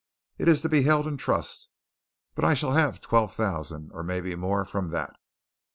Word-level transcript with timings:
It 0.39 0.47
is 0.47 0.63
to 0.63 0.67
be 0.69 0.81
held 0.81 1.05
in 1.05 1.15
trust, 1.17 1.69
but 2.33 2.43
I 2.43 2.55
shall 2.55 2.71
have 2.71 3.01
twelve 3.01 3.35
thousand 3.35 3.91
or 3.93 4.01
maybe 4.01 4.33
more 4.35 4.65
from 4.65 4.87
that. 4.89 5.15